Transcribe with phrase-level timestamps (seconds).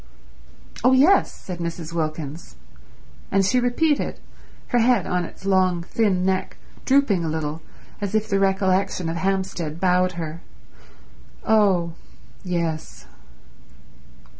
[0.83, 1.93] "Oh yes," said Mrs.
[1.93, 2.55] Wilkins.
[3.29, 4.19] And she repeated,
[4.69, 7.61] her head on its long thin neck drooping a little
[8.01, 10.41] as if the recollection of Hampstead bowed her,
[11.45, 11.93] "Oh
[12.43, 13.05] yes."